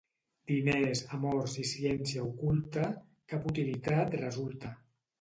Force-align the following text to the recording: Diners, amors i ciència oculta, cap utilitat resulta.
Diners, 0.51 1.03
amors 1.17 1.59
i 1.65 1.67
ciència 1.73 2.25
oculta, 2.31 2.89
cap 3.35 3.49
utilitat 3.55 4.21
resulta. 4.27 4.79